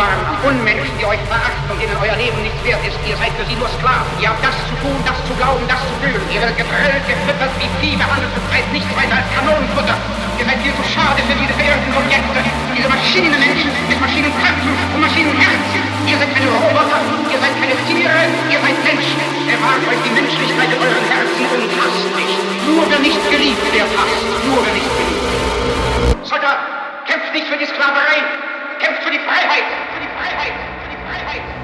[0.00, 0.18] an.
[0.44, 2.96] Unmenschen, die euch verachten und denen euer Leben nichts wert ist.
[3.04, 4.08] Ihr seid für sie nur Sklaven.
[4.16, 6.24] Ihr habt das zu tun, das zu glauben, das zu fühlen.
[6.32, 9.96] Ihr werdet gedrillt, gefüttert, wie Vieh behandelt und seid nichts weiter als Kanonenfutter.
[10.40, 12.40] Ihr seid viel zu schade für diese verirrten Objekte.
[12.72, 15.80] Diese Maschinenmenschen mit Maschinenköpfen und Maschinenherzen.
[16.08, 19.20] Ihr seid keine Roboter, ihr seid keine Tiere, ihr seid Menschen.
[19.44, 22.40] Bewahrt euch die Menschlichkeit in euren Herzen und hasst nicht.
[22.64, 24.24] Nur wer nicht geliebt wird, hasst.
[24.48, 26.24] Nur wer nicht geliebt.
[26.24, 26.80] Soldat!
[27.04, 28.22] Kämpft nicht für die Sklaverei,
[28.80, 29.64] kämpft für die Freiheit,
[29.94, 31.59] für die Freiheit, für die Freiheit.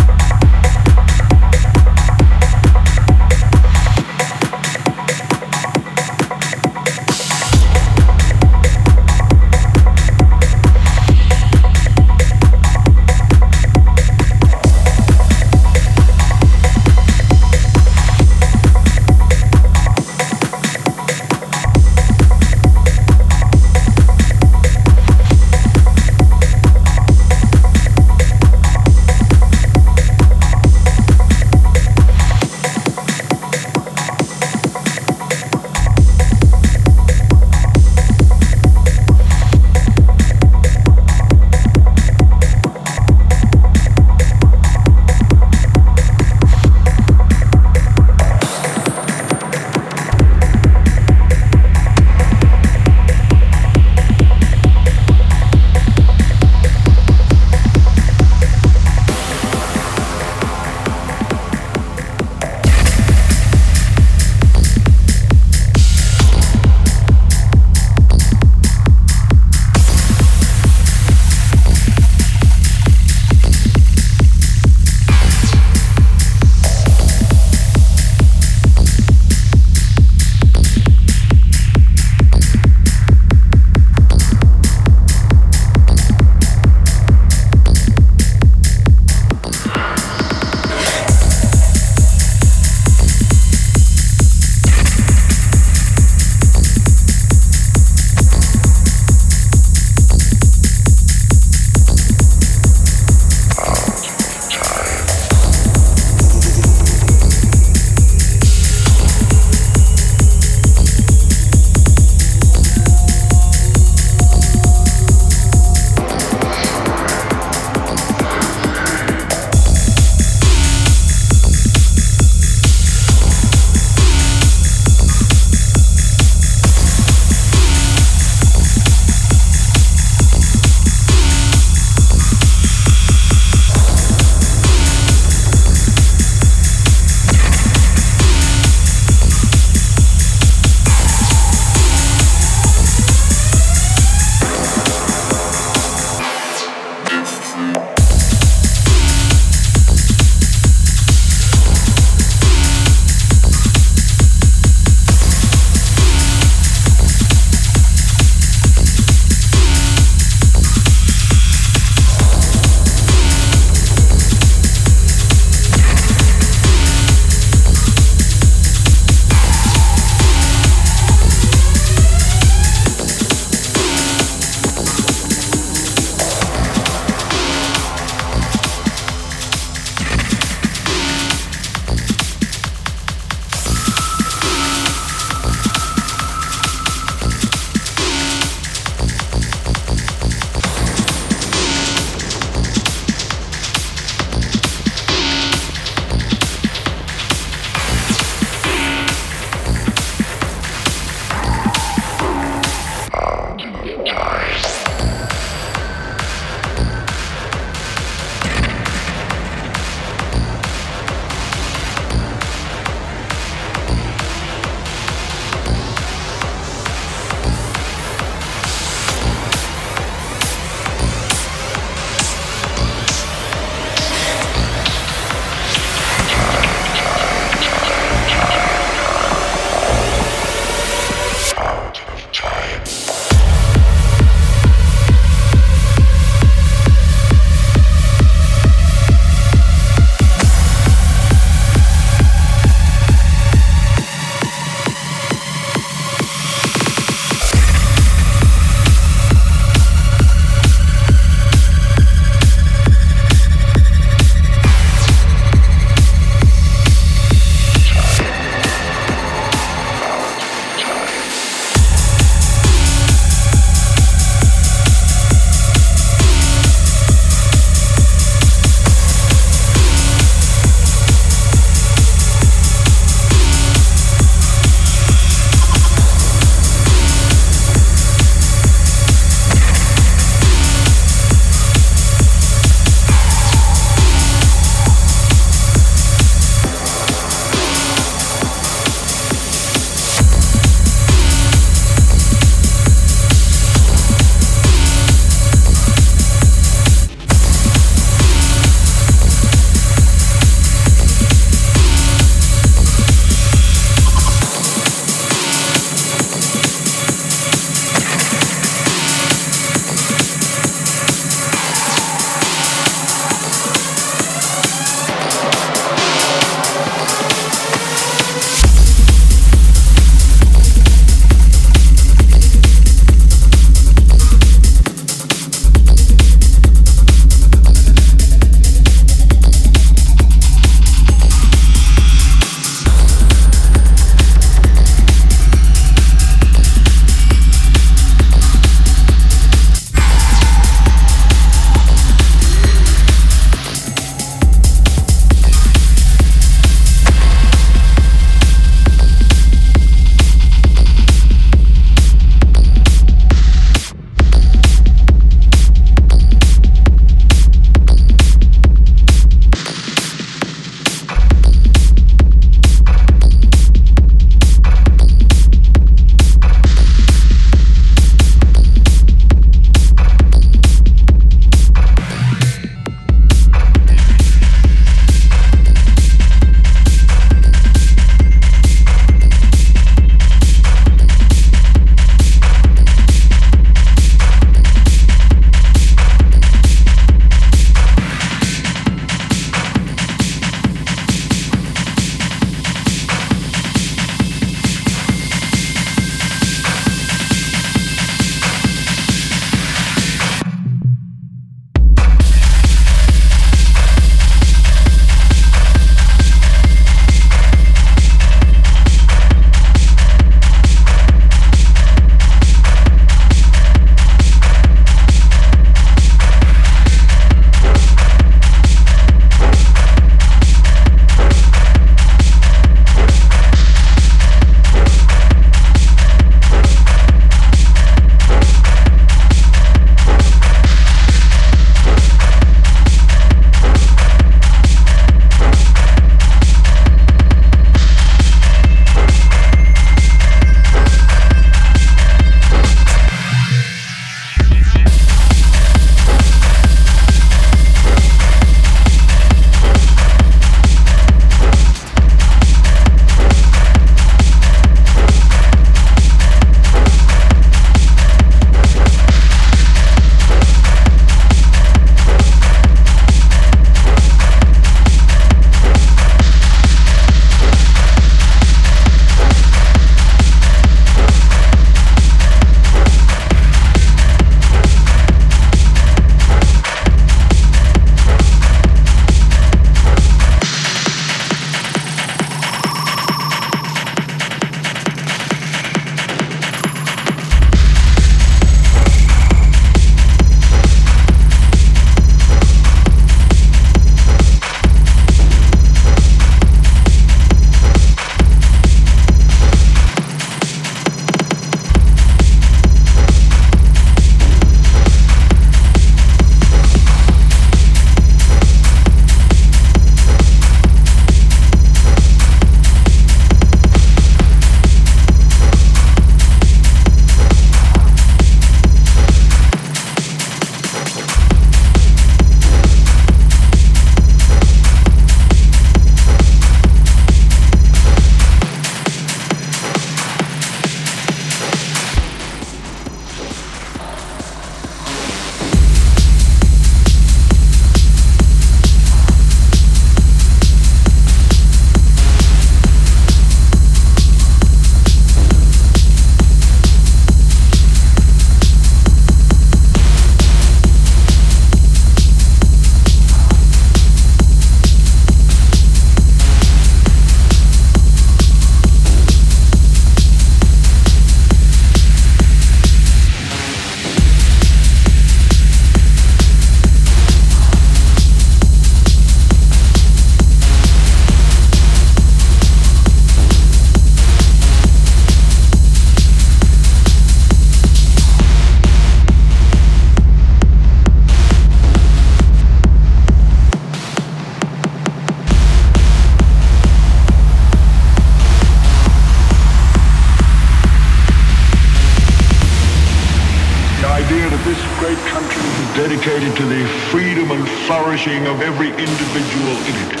[598.04, 600.00] Flourishing of every individual in it.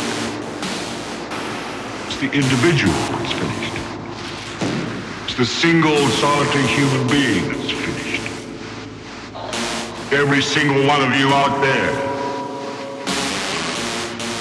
[2.06, 3.74] It's the individual that's finished.
[5.24, 8.22] It's the single solitary human being that's finished.
[10.12, 11.92] Every single one of you out there.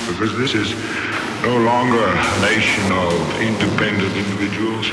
[0.08, 0.74] Because this is
[1.44, 4.88] no longer a nation of independent individuals.